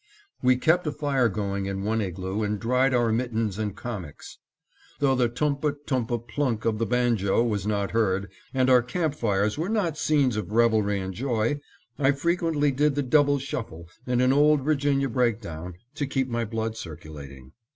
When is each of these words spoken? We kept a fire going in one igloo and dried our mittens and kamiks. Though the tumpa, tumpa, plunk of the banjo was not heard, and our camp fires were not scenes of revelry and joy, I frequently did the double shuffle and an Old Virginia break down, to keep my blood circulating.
We 0.41 0.55
kept 0.55 0.87
a 0.87 0.91
fire 0.91 1.29
going 1.29 1.67
in 1.67 1.83
one 1.83 2.01
igloo 2.01 2.41
and 2.41 2.59
dried 2.59 2.91
our 2.91 3.11
mittens 3.11 3.59
and 3.59 3.77
kamiks. 3.77 4.39
Though 4.97 5.13
the 5.13 5.29
tumpa, 5.29 5.75
tumpa, 5.85 6.17
plunk 6.27 6.65
of 6.65 6.79
the 6.79 6.87
banjo 6.87 7.43
was 7.43 7.67
not 7.67 7.91
heard, 7.91 8.31
and 8.51 8.67
our 8.67 8.81
camp 8.81 9.13
fires 9.13 9.59
were 9.59 9.69
not 9.69 9.99
scenes 9.99 10.37
of 10.37 10.53
revelry 10.53 10.99
and 10.99 11.13
joy, 11.13 11.59
I 11.99 12.13
frequently 12.13 12.71
did 12.71 12.95
the 12.95 13.03
double 13.03 13.37
shuffle 13.37 13.89
and 14.07 14.23
an 14.23 14.33
Old 14.33 14.63
Virginia 14.63 15.07
break 15.07 15.39
down, 15.39 15.75
to 15.93 16.07
keep 16.07 16.27
my 16.27 16.45
blood 16.45 16.75
circulating. 16.75 17.51